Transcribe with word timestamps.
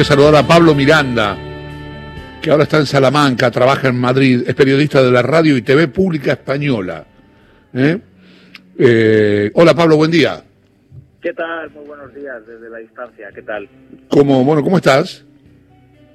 voy 0.00 0.04
a 0.04 0.08
saludar 0.08 0.36
a 0.36 0.48
Pablo 0.48 0.74
Miranda, 0.74 1.36
que 2.40 2.50
ahora 2.50 2.62
está 2.62 2.78
en 2.78 2.86
Salamanca, 2.86 3.50
trabaja 3.50 3.88
en 3.88 4.00
Madrid, 4.00 4.44
es 4.46 4.54
periodista 4.54 5.02
de 5.02 5.10
la 5.10 5.20
radio 5.20 5.58
y 5.58 5.60
TV 5.60 5.88
pública 5.88 6.32
española. 6.32 7.04
¿eh? 7.74 8.00
Eh, 8.78 9.50
hola 9.52 9.74
Pablo, 9.74 9.98
buen 9.98 10.10
día. 10.10 10.42
¿Qué 11.20 11.34
tal? 11.34 11.68
Muy 11.72 11.84
buenos 11.84 12.14
días 12.14 12.46
desde 12.46 12.70
la 12.70 12.78
distancia. 12.78 13.28
¿Qué 13.34 13.42
tal? 13.42 13.68
¿Cómo, 14.08 14.42
bueno, 14.42 14.62
¿cómo 14.62 14.78
estás? 14.78 15.26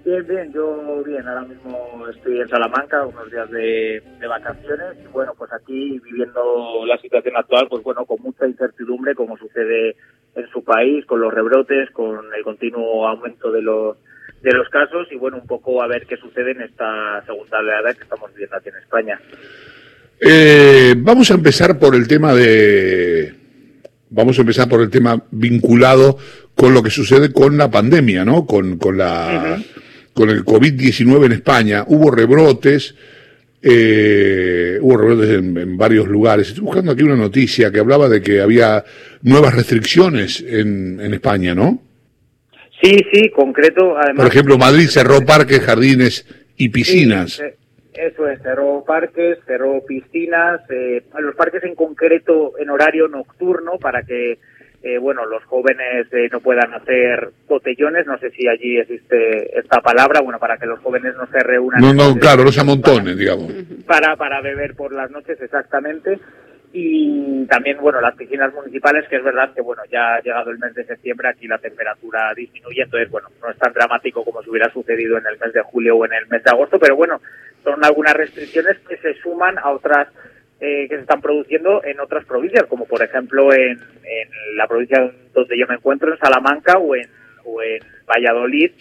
Bien, 0.04 0.26
bien, 0.26 0.52
yo 0.52 1.04
bien. 1.06 1.28
Ahora 1.28 1.42
mismo 1.42 2.08
estoy 2.10 2.40
en 2.40 2.50
Salamanca, 2.50 3.06
unos 3.06 3.30
días 3.30 3.52
de, 3.52 4.02
de, 4.20 4.28
vacaciones 4.28 4.98
y 5.04 5.12
bueno, 5.12 5.34
pues 5.38 5.54
aquí 5.54 6.00
viviendo 6.00 6.88
la 6.88 6.98
situación 6.98 7.38
actual, 7.38 7.68
pues 7.70 7.84
bueno, 7.84 8.04
con 8.06 8.20
mucha 8.24 8.48
incertidumbre, 8.48 9.14
como 9.14 9.38
sucede 9.38 9.96
en 10.36 10.48
su 10.50 10.64
país, 10.64 11.06
con 11.06 11.22
los 11.22 11.34
rebrotes, 11.34 11.90
con 11.92 12.20
el 12.36 12.44
continuo 12.44 13.08
aumento 13.08 13.52
de 13.52 13.62
los 13.62 13.98
de 14.42 14.52
los 14.52 14.70
casos 14.70 15.08
y 15.12 15.16
bueno, 15.16 15.38
un 15.38 15.48
poco 15.48 15.82
a 15.82 15.88
ver 15.88 16.06
qué 16.06 16.18
sucede 16.18 16.52
en 16.52 16.62
esta 16.62 17.24
segunda 17.26 17.60
oleada 17.60 17.94
que 17.94 18.04
estamos 18.04 18.32
viviendo 18.32 18.56
aquí 18.56 18.70
en 18.70 18.76
España. 18.76 19.20
Eh, 20.20 20.94
vamos 20.98 21.32
a 21.32 21.34
empezar 21.34 21.80
por 21.80 21.96
el 21.96 22.08
tema 22.08 22.34
de 22.34 23.34
vamos 24.10 24.38
a 24.38 24.42
empezar 24.42 24.70
por 24.70 24.82
el 24.82 24.90
tema 24.90 25.22
vinculado 25.32 26.18
con 26.54 26.74
lo 26.74 26.84
que 26.84 26.92
sucede 26.92 27.34
con 27.34 27.58
la 27.58 27.72
pandemia, 27.72 28.24
¿no? 28.24 28.46
Con, 28.46 28.78
con 28.78 28.98
la 28.98 29.58
con 30.14 30.30
el 30.30 30.46
COVID-19 30.46 31.26
en 31.26 31.32
España. 31.34 31.84
Hubo 31.88 32.12
rebrotes, 32.12 32.96
eh, 33.68 34.78
hubo 34.80 34.96
rebrotes 34.96 35.30
en, 35.32 35.76
varios 35.76 36.08
lugares. 36.08 36.50
Estoy 36.50 36.66
buscando 36.66 36.92
aquí 36.92 37.02
una 37.02 37.16
noticia 37.16 37.72
que 37.72 37.80
hablaba 37.80 38.08
de 38.08 38.22
que 38.22 38.40
había 38.40 38.84
nuevas 39.24 39.56
restricciones 39.56 40.40
en, 40.48 41.00
en 41.02 41.14
España, 41.16 41.56
¿no? 41.56 41.82
Sí, 42.80 42.96
sí, 43.12 43.32
concreto. 43.32 43.98
Además, 43.98 44.18
Por 44.18 44.28
ejemplo, 44.28 44.58
Madrid 44.60 44.88
cerró 44.88 45.26
parques, 45.26 45.62
jardines 45.62 46.28
y 46.58 46.70
piscinas. 46.70 47.34
Sí, 47.34 47.44
eso 47.96 48.28
es, 48.28 48.40
cerró 48.44 48.84
parques, 48.86 49.40
cerró 49.48 49.84
piscinas, 49.84 50.62
eh, 50.70 51.02
los 51.18 51.34
parques 51.34 51.64
en 51.64 51.74
concreto 51.74 52.54
en 52.60 52.70
horario 52.70 53.08
nocturno 53.08 53.80
para 53.80 54.04
que, 54.04 54.38
eh, 54.86 55.00
bueno, 55.00 55.26
los 55.26 55.44
jóvenes 55.46 56.06
eh, 56.12 56.30
no 56.32 56.42
puedan 56.42 56.72
hacer 56.72 57.32
botellones, 57.48 58.06
no 58.06 58.20
sé 58.20 58.30
si 58.30 58.48
allí 58.48 58.78
existe 58.78 59.58
esta 59.58 59.82
palabra, 59.82 60.22
bueno, 60.22 60.38
para 60.38 60.58
que 60.58 60.68
los 60.68 60.80
jóvenes 60.82 61.16
no 61.16 61.26
se 61.26 61.40
reúnan. 61.40 61.82
No, 61.82 61.92
no, 61.92 62.16
claro, 62.20 62.44
no 62.44 62.52
se 62.52 62.62
amontonen, 62.62 63.18
digamos. 63.18 63.52
Para, 63.88 64.16
para 64.16 64.42
beber 64.42 64.76
por 64.76 64.94
las 64.94 65.10
noches, 65.10 65.42
exactamente 65.42 66.20
y 66.78 67.46
también 67.46 67.78
bueno 67.80 68.02
las 68.02 68.16
piscinas 68.16 68.54
municipales 68.54 69.08
que 69.08 69.16
es 69.16 69.24
verdad 69.24 69.54
que 69.54 69.62
bueno 69.62 69.84
ya 69.90 70.16
ha 70.16 70.22
llegado 70.22 70.52
el 70.52 70.60
mes 70.60 70.74
de 70.76 70.84
septiembre 70.84 71.30
aquí 71.30 71.48
la 71.48 71.58
temperatura 71.58 72.34
disminuye 72.36 72.82
entonces 72.82 73.10
bueno 73.10 73.30
no 73.42 73.50
es 73.50 73.58
tan 73.58 73.72
dramático 73.72 74.26
como 74.26 74.44
si 74.44 74.50
hubiera 74.50 74.70
sucedido 74.74 75.18
en 75.18 75.26
el 75.26 75.40
mes 75.40 75.54
de 75.54 75.62
julio 75.62 75.96
o 75.96 76.06
en 76.06 76.12
el 76.12 76.28
mes 76.28 76.44
de 76.44 76.50
agosto 76.50 76.78
pero 76.78 76.98
bueno 76.98 77.22
son 77.64 77.84
algunas 77.86 78.14
restricciones 78.14 78.78
que 78.90 78.98
se 78.98 79.14
suman 79.22 79.58
a 79.58 79.70
otras 79.72 80.10
eh, 80.60 80.88
que 80.90 80.96
se 80.96 81.02
están 81.02 81.22
produciendo 81.22 81.84
en 81.84 82.00
otras 82.00 82.26
provincias 82.26 82.66
como 82.66 82.86
por 82.86 83.02
ejemplo 83.02 83.54
en, 83.54 83.72
en 83.72 84.58
la 84.58 84.68
provincia 84.68 85.12
donde 85.34 85.58
yo 85.58 85.68
me 85.68 85.76
encuentro 85.76 86.12
en 86.12 86.20
Salamanca 86.20 86.78
o 86.78 86.96
en 86.96 87.08
Valladolid 88.08 88.72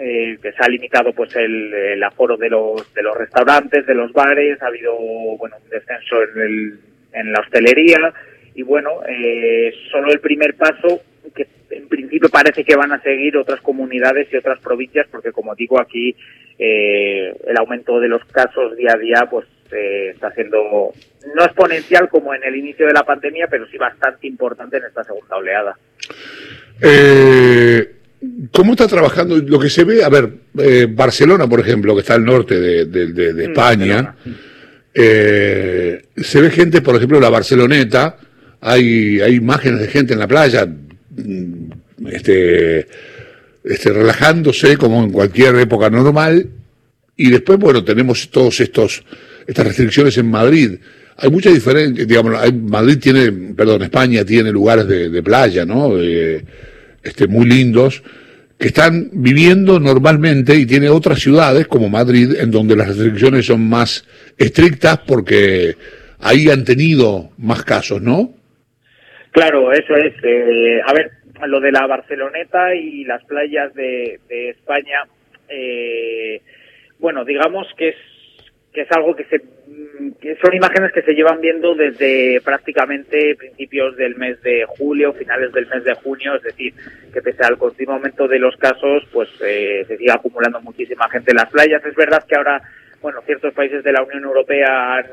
eh, 0.00 0.38
que 0.40 0.52
se 0.52 0.62
ha 0.62 0.68
limitado 0.68 1.12
pues 1.12 1.34
el, 1.36 1.74
el 1.74 2.02
aforo 2.02 2.36
de 2.36 2.48
los 2.48 2.94
de 2.94 3.02
los 3.02 3.16
restaurantes 3.16 3.84
de 3.84 3.94
los 3.94 4.12
bares 4.12 4.62
ha 4.62 4.66
habido 4.66 4.96
bueno 5.38 5.56
un 5.62 5.68
descenso 5.70 6.22
en 6.22 6.40
el 6.40 6.78
en 7.12 7.32
la 7.32 7.40
hostelería 7.40 8.12
y 8.54 8.62
bueno, 8.62 9.00
eh, 9.08 9.72
solo 9.90 10.12
el 10.12 10.20
primer 10.20 10.54
paso 10.54 11.00
que 11.34 11.46
en 11.70 11.88
principio 11.88 12.28
parece 12.28 12.64
que 12.64 12.76
van 12.76 12.92
a 12.92 13.00
seguir 13.00 13.36
otras 13.36 13.60
comunidades 13.60 14.28
y 14.30 14.36
otras 14.36 14.60
provincias 14.60 15.06
porque 15.10 15.32
como 15.32 15.54
digo 15.54 15.80
aquí 15.80 16.14
eh, 16.58 17.34
el 17.46 17.56
aumento 17.56 17.98
de 17.98 18.08
los 18.08 18.22
casos 18.26 18.76
día 18.76 18.92
a 18.94 18.98
día 18.98 19.26
pues 19.30 19.46
eh, 19.72 20.10
está 20.10 20.32
siendo 20.32 20.92
no 21.34 21.44
exponencial 21.44 22.08
como 22.08 22.34
en 22.34 22.44
el 22.44 22.56
inicio 22.56 22.86
de 22.86 22.92
la 22.92 23.04
pandemia 23.04 23.46
pero 23.50 23.66
sí 23.68 23.78
bastante 23.78 24.26
importante 24.26 24.76
en 24.76 24.84
esta 24.84 25.04
segunda 25.04 25.36
oleada. 25.36 25.76
Eh, 26.80 27.94
¿Cómo 28.52 28.72
está 28.72 28.86
trabajando 28.86 29.36
lo 29.36 29.58
que 29.58 29.68
se 29.68 29.84
ve? 29.84 30.04
A 30.04 30.08
ver, 30.08 30.30
eh, 30.58 30.86
Barcelona, 30.88 31.48
por 31.48 31.60
ejemplo, 31.60 31.94
que 31.94 32.00
está 32.00 32.14
al 32.14 32.24
norte 32.24 32.60
de, 32.60 32.84
de, 32.86 33.12
de, 33.12 33.32
de 33.32 33.44
España. 33.44 34.14
Mm, 34.24 34.30
eh, 34.94 36.02
se 36.16 36.40
ve 36.40 36.50
gente, 36.50 36.82
por 36.82 36.96
ejemplo, 36.96 37.16
en 37.16 37.22
la 37.22 37.30
Barceloneta, 37.30 38.16
hay, 38.60 39.20
hay 39.20 39.34
imágenes 39.34 39.80
de 39.80 39.88
gente 39.88 40.12
en 40.12 40.18
la 40.18 40.28
playa, 40.28 40.68
este, 42.06 42.86
este, 43.64 43.92
relajándose 43.92 44.76
como 44.76 45.02
en 45.02 45.10
cualquier 45.10 45.56
época 45.56 45.90
normal, 45.90 46.48
y 47.16 47.30
después, 47.30 47.58
bueno, 47.58 47.84
tenemos 47.84 48.30
todos 48.30 48.60
estos, 48.60 49.04
estas 49.46 49.66
restricciones 49.66 50.16
en 50.18 50.30
Madrid. 50.30 50.78
Hay 51.16 51.30
mucha 51.30 51.50
diferencia, 51.50 52.04
digamos, 52.04 52.52
Madrid 52.54 52.98
tiene, 53.00 53.54
perdón, 53.54 53.82
España 53.82 54.24
tiene 54.24 54.50
lugares 54.50 54.88
de, 54.88 55.08
de 55.08 55.22
playa, 55.22 55.64
¿no? 55.64 55.98
Eh, 55.98 56.42
este, 57.02 57.26
muy 57.26 57.46
lindos, 57.46 58.02
que 58.58 58.68
están 58.68 59.10
viviendo 59.12 59.80
normalmente 59.80 60.54
y 60.54 60.66
tiene 60.66 60.88
otras 60.88 61.18
ciudades 61.18 61.66
como 61.66 61.88
Madrid 61.88 62.36
en 62.38 62.50
donde 62.50 62.76
las 62.76 62.88
restricciones 62.88 63.46
son 63.46 63.68
más 63.68 64.06
estrictas 64.38 64.98
porque 65.06 65.74
ahí 66.20 66.48
han 66.48 66.64
tenido 66.64 67.30
más 67.38 67.64
casos, 67.64 68.00
¿no? 68.00 68.34
Claro, 69.32 69.72
eso 69.72 69.96
es. 69.96 70.14
Eh, 70.22 70.80
a 70.86 70.92
ver, 70.92 71.10
lo 71.46 71.60
de 71.60 71.72
la 71.72 71.86
Barceloneta 71.86 72.74
y 72.74 73.04
las 73.04 73.24
playas 73.24 73.74
de, 73.74 74.20
de 74.28 74.50
España, 74.50 75.00
eh, 75.48 76.40
bueno, 76.98 77.24
digamos 77.24 77.66
que 77.76 77.88
es 77.88 77.96
que 78.72 78.82
es 78.82 78.92
algo 78.92 79.14
que 79.14 79.24
se 79.24 79.40
que 80.20 80.36
son 80.36 80.54
imágenes 80.54 80.92
que 80.92 81.02
se 81.02 81.14
llevan 81.14 81.40
viendo 81.40 81.74
desde 81.74 82.40
prácticamente 82.40 83.34
principios 83.36 83.96
del 83.96 84.16
mes 84.16 84.40
de 84.42 84.64
julio, 84.66 85.12
finales 85.12 85.52
del 85.52 85.66
mes 85.66 85.84
de 85.84 85.94
junio, 85.94 86.34
es 86.36 86.42
decir, 86.42 86.72
que 87.12 87.22
pese 87.22 87.44
al 87.44 87.58
continuo 87.58 87.94
aumento 87.94 88.26
de 88.26 88.38
los 88.38 88.56
casos, 88.56 89.06
pues 89.12 89.28
eh, 89.44 89.84
se 89.86 89.96
sigue 89.96 90.12
acumulando 90.12 90.60
muchísima 90.60 91.08
gente 91.10 91.32
en 91.32 91.36
las 91.36 91.50
playas. 91.50 91.84
Es 91.84 91.94
verdad 91.94 92.24
que 92.26 92.36
ahora, 92.36 92.60
bueno, 93.00 93.20
ciertos 93.22 93.52
países 93.54 93.84
de 93.84 93.92
la 93.92 94.02
Unión 94.02 94.24
Europea 94.24 94.94
han, 94.94 95.06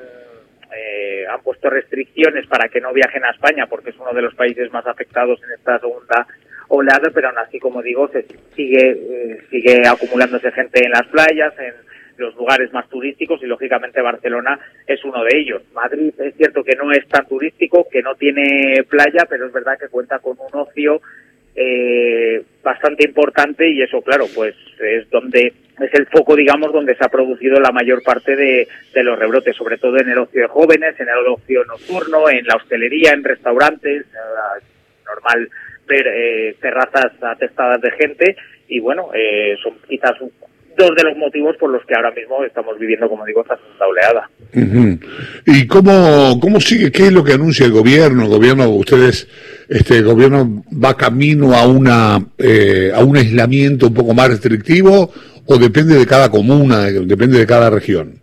eh, 0.75 1.25
han 1.27 1.41
puesto 1.41 1.69
restricciones 1.69 2.47
para 2.47 2.69
que 2.69 2.81
no 2.81 2.93
viajen 2.93 3.23
a 3.25 3.31
España, 3.31 3.67
porque 3.67 3.89
es 3.89 3.97
uno 3.97 4.13
de 4.13 4.21
los 4.21 4.35
países 4.35 4.71
más 4.71 4.85
afectados 4.87 5.41
en 5.43 5.51
esta 5.51 5.79
segunda 5.79 6.25
oleada, 6.69 7.09
pero 7.13 7.29
aún 7.29 7.37
así, 7.39 7.59
como 7.59 7.81
digo, 7.81 8.07
se 8.09 8.25
sigue, 8.55 8.91
eh, 8.91 9.41
sigue 9.49 9.81
acumulándose 9.87 10.51
gente 10.51 10.85
en 10.85 10.91
las 10.91 11.07
playas, 11.07 11.53
en 11.59 11.88
los 12.19 12.35
lugares 12.35 12.71
más 12.73 12.87
turísticos 12.89 13.41
y 13.41 13.47
lógicamente 13.47 14.01
Barcelona 14.01 14.59
es 14.85 15.03
uno 15.03 15.23
de 15.23 15.37
ellos. 15.37 15.61
Madrid 15.73 16.13
es 16.19 16.35
cierto 16.35 16.63
que 16.63 16.75
no 16.75 16.91
es 16.91 17.07
tan 17.07 17.25
turístico, 17.27 17.87
que 17.89 18.01
no 18.01 18.15
tiene 18.15 18.83
playa, 18.87 19.25
pero 19.29 19.47
es 19.47 19.53
verdad 19.53 19.79
que 19.79 19.87
cuenta 19.87 20.19
con 20.19 20.37
un 20.39 20.59
ocio 20.59 21.01
eh, 21.55 22.41
bastante 22.63 23.05
importante 23.05 23.69
y 23.69 23.81
eso 23.81 24.01
claro 24.01 24.25
pues 24.33 24.55
es 24.79 25.09
donde 25.09 25.47
es 25.79 25.93
el 25.93 26.05
foco 26.07 26.35
digamos 26.35 26.71
donde 26.71 26.95
se 26.95 27.03
ha 27.03 27.09
producido 27.09 27.59
la 27.59 27.71
mayor 27.71 28.01
parte 28.03 28.35
de, 28.35 28.67
los 28.95 29.17
rebrotes 29.17 29.55
sobre 29.55 29.77
todo 29.77 29.97
en 29.97 30.09
el 30.09 30.19
ocio 30.19 30.41
de 30.41 30.47
jóvenes 30.47 30.97
en 30.99 31.09
el 31.09 31.27
ocio 31.27 31.65
nocturno 31.65 32.29
en 32.29 32.45
la 32.45 32.55
hostelería 32.55 33.11
en 33.11 33.23
restaurantes 33.23 34.05
eh, 34.05 34.63
normal 35.05 35.49
ver 35.87 36.07
eh, 36.07 36.55
terrazas 36.61 37.11
atestadas 37.21 37.81
de 37.81 37.91
gente 37.91 38.35
y 38.67 38.79
bueno 38.79 39.09
eh, 39.13 39.57
son 39.61 39.73
quizás 39.87 40.13
dos 40.79 40.95
de 40.95 41.03
los 41.03 41.17
motivos 41.17 41.57
por 41.57 41.69
los 41.69 41.85
que 41.85 41.93
ahora 41.93 42.11
mismo 42.11 42.43
estamos 42.43 42.79
viviendo, 42.79 43.09
como 43.09 43.25
digo, 43.25 43.41
esta 43.41 43.57
segunda 43.57 43.87
oleada. 43.87 44.29
Uh 44.53 44.59
-huh. 44.59 44.99
¿Y 45.45 45.67
cómo, 45.67 46.39
cómo 46.39 46.59
sigue? 46.59 46.91
¿Qué 46.91 47.07
es 47.07 47.11
lo 47.11 47.23
que 47.23 47.33
anuncia 47.33 47.65
el 47.65 47.73
gobierno? 47.73 48.23
¿El 48.23 48.29
gobierno, 48.29 48.69
ustedes, 48.69 49.27
este, 49.67 49.97
el 49.97 50.05
gobierno 50.05 50.63
va 50.83 50.95
camino 50.95 51.53
a 51.53 51.67
una, 51.67 52.17
eh, 52.37 52.91
a 52.95 53.03
un 53.03 53.17
aislamiento 53.17 53.87
un 53.87 53.93
poco 53.93 54.13
más 54.13 54.29
restrictivo 54.29 55.11
o 55.45 55.57
depende 55.57 55.95
de 55.95 56.07
cada 56.07 56.29
comuna, 56.29 56.85
depende 56.85 57.37
de 57.37 57.45
cada 57.45 57.69
región? 57.69 58.15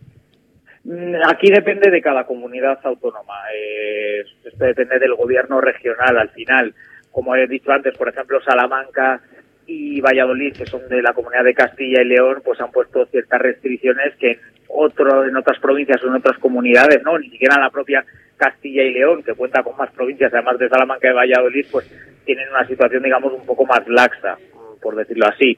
Aquí 1.28 1.50
depende 1.50 1.90
de 1.90 2.00
cada 2.00 2.24
comunidad 2.24 2.78
autónoma. 2.84 3.34
Eh, 3.54 4.24
esto 4.44 4.64
depende 4.64 4.98
del 4.98 5.14
gobierno 5.14 5.60
regional 5.60 6.16
al 6.16 6.30
final. 6.30 6.72
Como 7.10 7.34
he 7.34 7.46
dicho 7.48 7.72
antes, 7.72 7.96
por 7.96 8.08
ejemplo, 8.08 8.40
Salamanca 8.42 9.20
y 9.66 10.00
Valladolid, 10.00 10.54
que 10.54 10.66
son 10.66 10.88
de 10.88 11.02
la 11.02 11.12
comunidad 11.12 11.44
de 11.44 11.54
Castilla 11.54 12.02
y 12.02 12.06
León, 12.06 12.40
pues 12.44 12.60
han 12.60 12.70
puesto 12.70 13.06
ciertas 13.06 13.40
restricciones 13.40 14.14
que 14.16 14.32
en, 14.32 14.38
otro, 14.68 15.24
en 15.24 15.36
otras 15.36 15.58
provincias 15.60 16.02
o 16.02 16.08
en 16.08 16.14
otras 16.14 16.38
comunidades, 16.38 17.02
no, 17.02 17.18
ni 17.18 17.30
siquiera 17.30 17.56
en 17.56 17.62
la 17.62 17.70
propia 17.70 18.04
Castilla 18.36 18.82
y 18.82 18.92
León, 18.92 19.22
que 19.22 19.34
cuenta 19.34 19.62
con 19.62 19.76
más 19.76 19.90
provincias, 19.92 20.32
además 20.32 20.58
de 20.58 20.68
Salamanca 20.68 21.10
y 21.10 21.14
Valladolid, 21.14 21.66
pues 21.70 21.90
tienen 22.24 22.48
una 22.50 22.66
situación, 22.66 23.02
digamos, 23.02 23.32
un 23.32 23.46
poco 23.46 23.64
más 23.66 23.86
laxa, 23.88 24.36
por 24.80 24.94
decirlo 24.94 25.26
así. 25.26 25.56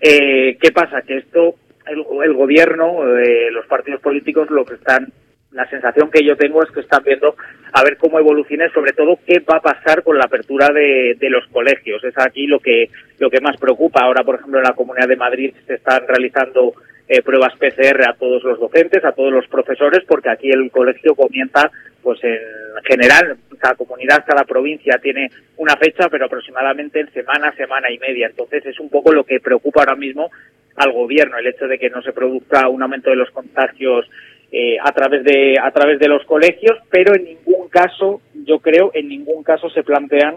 Eh, 0.00 0.56
¿Qué 0.60 0.70
pasa? 0.72 1.02
Que 1.02 1.18
esto, 1.18 1.56
el, 1.86 2.04
el 2.24 2.34
gobierno, 2.34 3.16
eh, 3.18 3.50
los 3.50 3.66
partidos 3.66 4.00
políticos, 4.00 4.48
lo 4.50 4.64
que 4.64 4.74
están 4.74 5.12
la 5.52 5.68
sensación 5.68 6.10
que 6.10 6.24
yo 6.24 6.36
tengo 6.36 6.62
es 6.62 6.70
que 6.70 6.80
están 6.80 7.02
viendo 7.02 7.34
a 7.72 7.82
ver 7.82 7.96
cómo 7.96 8.18
evoluciona 8.18 8.66
y 8.66 8.70
sobre 8.70 8.92
todo 8.92 9.18
qué 9.26 9.40
va 9.40 9.56
a 9.58 9.62
pasar 9.62 10.02
con 10.02 10.16
la 10.16 10.24
apertura 10.24 10.68
de, 10.68 11.16
los 11.28 11.46
colegios. 11.48 12.02
Es 12.04 12.14
aquí 12.18 12.46
lo 12.46 12.60
que, 12.60 12.88
lo 13.18 13.30
que 13.30 13.40
más 13.40 13.56
preocupa. 13.56 14.02
Ahora, 14.02 14.22
por 14.22 14.36
ejemplo, 14.36 14.58
en 14.58 14.64
la 14.64 14.74
Comunidad 14.74 15.08
de 15.08 15.16
Madrid 15.16 15.54
se 15.66 15.74
están 15.74 16.06
realizando 16.06 16.74
eh, 17.08 17.22
pruebas 17.22 17.54
PCR 17.56 18.08
a 18.08 18.14
todos 18.14 18.42
los 18.44 18.58
docentes, 18.60 19.04
a 19.04 19.12
todos 19.12 19.32
los 19.32 19.46
profesores, 19.48 20.04
porque 20.06 20.30
aquí 20.30 20.48
el 20.50 20.70
colegio 20.70 21.14
comienza, 21.14 21.70
pues 22.02 22.22
en 22.22 22.38
general, 22.84 23.36
cada 23.58 23.74
comunidad, 23.74 24.24
cada 24.24 24.44
provincia 24.44 24.98
tiene 25.02 25.28
una 25.56 25.76
fecha, 25.76 26.08
pero 26.08 26.26
aproximadamente 26.26 27.00
en 27.00 27.12
semana, 27.12 27.52
semana 27.56 27.90
y 27.90 27.98
media. 27.98 28.28
Entonces 28.28 28.64
es 28.66 28.78
un 28.78 28.88
poco 28.88 29.12
lo 29.12 29.24
que 29.24 29.40
preocupa 29.40 29.80
ahora 29.80 29.96
mismo 29.96 30.30
al 30.76 30.92
gobierno, 30.92 31.36
el 31.36 31.48
hecho 31.48 31.66
de 31.66 31.78
que 31.78 31.90
no 31.90 32.00
se 32.02 32.12
produzca 32.12 32.68
un 32.68 32.82
aumento 32.82 33.10
de 33.10 33.16
los 33.16 33.30
contagios 33.30 34.08
eh, 34.52 34.76
a 34.82 34.92
través 34.92 35.24
de 35.24 35.56
a 35.60 35.70
través 35.70 35.98
de 35.98 36.08
los 36.08 36.24
colegios, 36.24 36.78
pero 36.90 37.14
en 37.14 37.24
ningún 37.24 37.68
caso, 37.68 38.20
yo 38.34 38.58
creo, 38.58 38.90
en 38.94 39.08
ningún 39.08 39.42
caso 39.42 39.70
se 39.70 39.82
plantean 39.82 40.36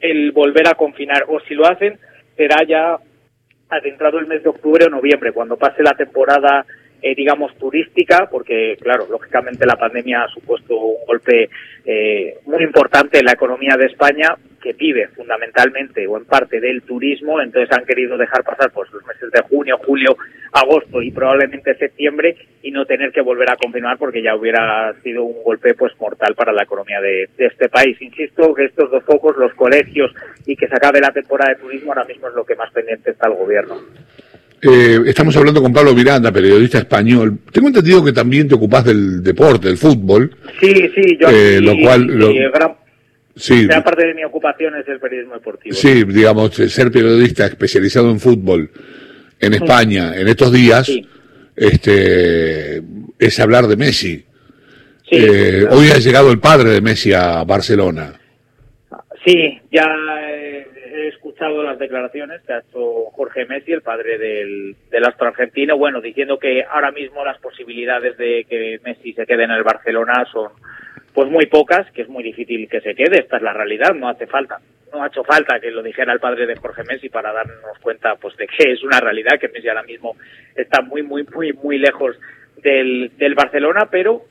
el 0.00 0.32
volver 0.32 0.68
a 0.68 0.74
confinar. 0.74 1.24
O 1.28 1.40
si 1.40 1.54
lo 1.54 1.66
hacen 1.66 1.98
será 2.36 2.64
ya 2.66 2.96
adentrado 3.68 4.18
el 4.18 4.26
mes 4.26 4.42
de 4.42 4.48
octubre 4.48 4.84
o 4.84 4.90
noviembre, 4.90 5.32
cuando 5.32 5.56
pase 5.56 5.82
la 5.82 5.92
temporada 5.92 6.66
eh, 7.02 7.16
digamos, 7.16 7.52
turística, 7.56 8.28
porque, 8.30 8.76
claro, 8.80 9.08
lógicamente 9.10 9.66
la 9.66 9.74
pandemia 9.74 10.22
ha 10.22 10.28
supuesto 10.28 10.76
un 10.76 11.04
golpe 11.04 11.50
eh, 11.84 12.34
muy 12.46 12.62
importante 12.62 13.18
en 13.18 13.24
la 13.24 13.32
economía 13.32 13.76
de 13.76 13.86
España, 13.86 14.36
que 14.62 14.72
vive 14.74 15.08
fundamentalmente 15.08 16.06
o 16.06 16.16
en 16.16 16.24
parte 16.26 16.60
del 16.60 16.82
turismo, 16.82 17.40
entonces 17.40 17.76
han 17.76 17.84
querido 17.84 18.16
dejar 18.16 18.44
pasar 18.44 18.70
pues 18.70 18.88
los 18.92 19.04
meses 19.04 19.32
de 19.32 19.42
junio, 19.42 19.78
julio, 19.84 20.16
agosto 20.52 21.02
y 21.02 21.10
probablemente 21.10 21.74
septiembre 21.76 22.36
y 22.62 22.70
no 22.70 22.84
tener 22.84 23.10
que 23.10 23.22
volver 23.22 23.50
a 23.50 23.56
confirmar 23.56 23.96
porque 23.98 24.22
ya 24.22 24.36
hubiera 24.36 24.94
sido 25.02 25.24
un 25.24 25.42
golpe 25.42 25.74
pues 25.74 25.92
mortal 25.98 26.34
para 26.34 26.52
la 26.52 26.64
economía 26.64 27.00
de, 27.00 27.28
de 27.36 27.46
este 27.46 27.68
país. 27.68 27.96
Insisto 28.00 28.54
que 28.54 28.66
estos 28.66 28.90
dos 28.90 29.02
focos, 29.04 29.36
los 29.38 29.52
colegios 29.54 30.12
y 30.46 30.54
que 30.54 30.68
se 30.68 30.74
acabe 30.74 31.00
la 31.00 31.10
temporada 31.10 31.54
de 31.54 31.60
turismo, 31.60 31.92
ahora 31.92 32.04
mismo 32.04 32.28
es 32.28 32.34
lo 32.34 32.44
que 32.44 32.54
más 32.54 32.70
pendiente 32.72 33.10
está 33.10 33.28
el 33.28 33.34
gobierno. 33.34 33.76
Eh, 34.64 35.00
estamos 35.06 35.36
hablando 35.36 35.60
con 35.60 35.72
Pablo 35.72 35.92
Miranda, 35.92 36.30
periodista 36.30 36.78
español. 36.78 37.38
Tengo 37.50 37.68
entendido 37.68 38.04
que 38.04 38.12
también 38.12 38.46
te 38.46 38.54
ocupás 38.54 38.84
del 38.84 39.22
deporte, 39.22 39.66
del 39.66 39.76
fútbol. 39.76 40.30
Sí, 40.60 40.72
sí, 40.94 41.18
yo 41.18 41.28
eh, 41.28 41.60
lo 41.60 41.74
cual, 41.82 42.06
lo, 42.06 42.28
gran, 42.28 42.74
sí, 43.34 43.66
gran 43.66 43.82
parte 43.82 44.06
de 44.06 44.14
mi 44.14 44.22
ocupación 44.22 44.76
es 44.76 44.86
el 44.86 45.00
periodismo 45.00 45.34
deportivo. 45.34 45.74
Sí, 45.74 46.04
digamos, 46.04 46.54
ser 46.54 46.92
periodista 46.92 47.46
especializado 47.46 48.08
en 48.10 48.20
fútbol 48.20 48.70
en 49.42 49.54
España 49.54 50.14
en 50.16 50.28
estos 50.28 50.52
días, 50.52 50.86
sí. 50.86 51.06
este, 51.56 52.80
es 53.18 53.40
hablar 53.40 53.66
de 53.66 53.76
Messi. 53.76 54.24
Sí, 55.10 55.16
eh, 55.16 55.60
claro. 55.60 55.76
Hoy 55.76 55.90
ha 55.90 55.98
llegado 55.98 56.30
el 56.30 56.38
padre 56.38 56.70
de 56.70 56.80
Messi 56.80 57.12
a 57.12 57.44
Barcelona. 57.44 58.14
Sí, 59.26 59.60
ya 59.70 59.84
he, 60.28 60.66
he 60.94 61.08
escuchado 61.08 61.62
las 61.62 61.78
declaraciones 61.78 62.40
que 62.42 62.52
ha 62.52 62.58
hecho 62.60 63.06
Jorge 63.12 63.44
Messi, 63.46 63.72
el 63.72 63.82
padre 63.82 64.16
del, 64.16 64.76
del 64.90 65.04
astro 65.04 65.28
argentino, 65.28 65.76
bueno, 65.76 66.00
diciendo 66.00 66.38
que 66.38 66.64
ahora 66.64 66.92
mismo 66.92 67.24
las 67.24 67.38
posibilidades 67.38 68.16
de 68.16 68.46
que 68.48 68.80
Messi 68.84 69.12
se 69.12 69.26
quede 69.26 69.44
en 69.44 69.50
el 69.50 69.64
Barcelona 69.64 70.24
son 70.32 70.50
pues 71.12 71.28
muy 71.28 71.46
pocas, 71.46 71.90
que 71.92 72.02
es 72.02 72.08
muy 72.08 72.22
difícil 72.22 72.68
que 72.68 72.80
se 72.80 72.94
quede, 72.94 73.20
esta 73.20 73.36
es 73.36 73.42
la 73.42 73.52
realidad, 73.52 73.94
no 73.94 74.08
hace 74.08 74.26
falta, 74.26 74.60
no 74.92 75.02
ha 75.02 75.06
hecho 75.08 75.24
falta 75.24 75.58
que 75.60 75.70
lo 75.70 75.82
dijera 75.82 76.12
el 76.12 76.20
padre 76.20 76.46
de 76.46 76.56
Jorge 76.56 76.82
Messi 76.84 77.08
para 77.08 77.32
darnos 77.32 77.78
cuenta 77.80 78.16
pues 78.16 78.36
de 78.36 78.46
que 78.46 78.72
es 78.72 78.82
una 78.82 79.00
realidad, 79.00 79.38
que 79.40 79.48
Messi 79.48 79.68
ahora 79.68 79.82
mismo 79.82 80.16
está 80.54 80.82
muy, 80.82 81.02
muy, 81.02 81.24
muy, 81.34 81.52
muy 81.52 81.78
lejos 81.78 82.16
del, 82.62 83.10
del 83.16 83.34
Barcelona, 83.34 83.88
pero 83.90 84.22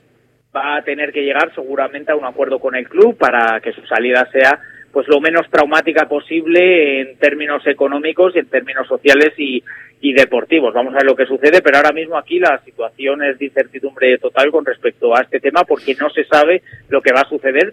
va 0.54 0.76
a 0.76 0.82
tener 0.82 1.12
que 1.12 1.22
llegar 1.22 1.52
seguramente 1.54 2.12
a 2.12 2.16
un 2.16 2.24
acuerdo 2.24 2.58
con 2.58 2.74
el 2.74 2.88
club 2.88 3.16
para 3.16 3.60
que 3.60 3.72
su 3.72 3.84
salida 3.86 4.28
sea 4.30 4.60
pues 4.92 5.08
lo 5.08 5.20
menos 5.20 5.48
traumática 5.50 6.06
posible 6.06 7.00
en 7.00 7.16
términos 7.16 7.66
económicos 7.66 8.36
y 8.36 8.40
en 8.40 8.46
términos 8.46 8.86
sociales 8.86 9.32
y, 9.38 9.64
y 10.02 10.12
deportivos. 10.12 10.74
Vamos 10.74 10.92
a 10.92 10.98
ver 10.98 11.06
lo 11.06 11.16
que 11.16 11.24
sucede, 11.24 11.62
pero 11.62 11.78
ahora 11.78 11.92
mismo 11.92 12.18
aquí 12.18 12.38
la 12.38 12.60
situación 12.62 13.22
es 13.22 13.38
de 13.38 13.46
incertidumbre 13.46 14.18
total 14.18 14.50
con 14.50 14.66
respecto 14.66 15.16
a 15.16 15.22
este 15.22 15.40
tema 15.40 15.64
porque 15.64 15.94
no 15.94 16.10
se 16.10 16.24
sabe 16.24 16.62
lo 16.90 17.00
que 17.00 17.12
va 17.12 17.22
a 17.22 17.28
suceder 17.28 17.72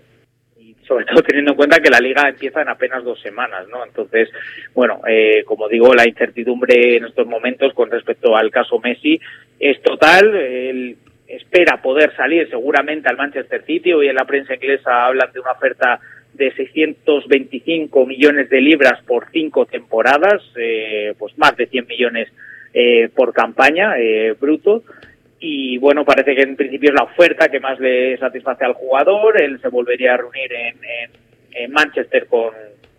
sobre 0.90 1.06
todo 1.06 1.22
teniendo 1.22 1.52
en 1.52 1.58
cuenta 1.58 1.80
que 1.80 1.92
la 1.92 2.00
liga 2.00 2.28
empieza 2.28 2.64
en 2.64 2.70
apenas 2.70 3.04
dos 3.04 3.22
semanas, 3.22 3.68
¿no? 3.70 3.86
Entonces, 3.86 4.28
bueno, 4.74 5.02
eh, 5.08 5.44
como 5.46 5.70
digo, 5.70 5.94
la 5.94 6.08
incertidumbre 6.08 6.98
en 6.98 7.06
estos 7.06 7.28
momentos 7.28 7.74
con 7.76 7.92
respecto 7.92 8.36
al 8.36 8.50
caso 8.50 8.80
Messi 8.80 9.22
es 9.60 9.80
total. 9.84 10.36
Él 10.36 10.98
espera 11.28 11.80
poder 11.80 12.16
salir 12.16 12.50
seguramente 12.50 13.08
al 13.08 13.18
Manchester 13.18 13.64
City. 13.66 13.94
Hoy 13.94 14.08
en 14.08 14.16
la 14.16 14.26
prensa 14.26 14.56
inglesa 14.56 15.06
hablan 15.06 15.32
de 15.32 15.40
una 15.40 15.52
oferta 15.52 16.00
de 16.34 16.52
625 16.54 18.06
millones 18.08 18.50
de 18.50 18.60
libras 18.60 19.00
por 19.06 19.28
cinco 19.32 19.68
temporadas, 19.68 20.42
eh, 20.56 21.14
pues 21.20 21.38
más 21.38 21.56
de 21.56 21.68
100 21.68 21.86
millones 21.86 22.30
eh, 22.74 23.10
por 23.14 23.32
campaña 23.32 24.00
eh, 24.00 24.36
bruto. 24.40 24.84
Y 25.40 25.78
bueno, 25.78 26.04
parece 26.04 26.36
que 26.36 26.42
en 26.42 26.56
principio 26.56 26.90
es 26.90 26.96
la 26.96 27.06
oferta 27.06 27.48
que 27.48 27.60
más 27.60 27.80
le 27.80 28.18
satisface 28.18 28.66
al 28.66 28.74
jugador. 28.74 29.42
Él 29.42 29.60
se 29.62 29.70
volvería 29.70 30.14
a 30.14 30.18
reunir 30.18 30.52
en, 30.52 30.76
en, 30.84 31.12
en 31.54 31.72
Manchester 31.72 32.28
con, 32.28 32.52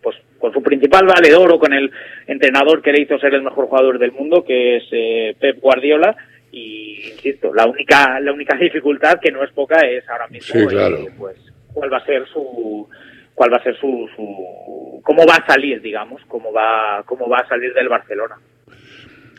pues, 0.02 0.16
con 0.38 0.52
su 0.52 0.62
principal 0.62 1.06
valedor 1.06 1.52
o 1.52 1.58
con 1.58 1.72
el 1.75 1.90
entrenador 2.26 2.81
que 2.81 2.92
le 2.92 3.02
hizo 3.02 3.19
ser 3.19 3.34
el 3.34 3.42
mejor 3.42 3.66
jugador 3.66 3.98
del 3.98 4.12
mundo, 4.12 4.42
que 4.44 4.76
es 4.76 4.84
eh, 4.90 5.37
Pep 5.38 5.60
Guardiola. 5.60 6.16
Y 6.52 7.10
insisto, 7.12 7.52
la 7.54 7.66
única, 7.66 8.19
la 8.20 8.32
única 8.32 8.56
dificultad, 8.60 9.20
que 9.20 9.31
no 9.31 9.44
es 9.44 9.52
poca, 9.52 9.81
es 9.81 10.08
ahora 10.08 10.26
mismo 10.28 10.60
Sí, 10.60 10.66
claro. 10.66 10.96
eh, 10.96 11.10
pues, 11.19 11.37
cuál 11.72 11.92
va 11.92 11.98
a 11.98 12.06
ser 12.06 12.26
su 12.28 12.88
cuál 13.34 13.52
va 13.52 13.56
a 13.58 13.62
ser 13.62 13.76
su, 13.78 14.08
su 14.16 15.00
cómo 15.02 15.25
va 15.25 15.37
a 15.37 15.46
salir 15.46 15.81
digamos 15.81 16.20
cómo 16.26 16.52
va 16.52 17.02
cómo 17.06 17.26
va 17.28 17.38
a 17.38 17.48
salir 17.48 17.72
del 17.72 17.88
Barcelona 17.88 18.37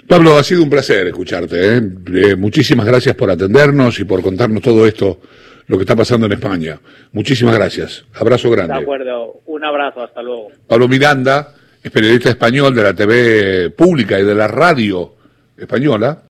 Pablo, 0.07 0.38
ha 0.38 0.44
sido 0.44 0.63
un 0.63 0.69
placer 0.69 1.07
escucharte. 1.07 1.77
¿eh? 1.77 1.81
Eh, 2.13 2.36
muchísimas 2.36 2.86
gracias 2.86 3.15
por 3.15 3.30
atendernos 3.31 4.00
y 4.00 4.03
por 4.03 4.21
contarnos 4.21 4.62
todo 4.62 4.86
esto, 4.86 5.19
lo 5.68 5.77
que 5.77 5.83
está 5.83 5.95
pasando 5.95 6.25
en 6.25 6.33
España. 6.33 6.80
Muchísimas 7.13 7.56
gracias. 7.56 8.06
Abrazo 8.15 8.50
de 8.50 8.56
grande. 8.56 8.74
acuerdo 8.75 9.42
un 9.45 9.63
abrazo 9.63 10.01
hasta 10.03 10.21
luego 10.21 10.48
Pablo 10.68 10.88
Miranda 10.88 11.53
es 11.83 11.92
periodista 11.92 12.30
español 12.30 12.74
de 12.75 12.83
la 12.83 12.94
TV 12.94 13.69
pública 13.71 14.19
y 14.19 14.24
de 14.24 14.36
la 14.36 14.48
radio 14.48 15.15
española. 15.57 16.18